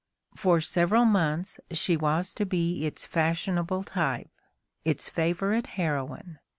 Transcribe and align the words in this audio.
For 0.35 0.61
several 0.61 1.05
months 1.05 1.59
she 1.69 1.95
was 1.95 2.33
to 2.33 2.43
be 2.43 2.85
its 2.87 3.05
fashionable 3.05 3.83
type, 3.83 4.31
its 4.83 5.07
favorite 5.07 5.67
heroine. 5.77 6.39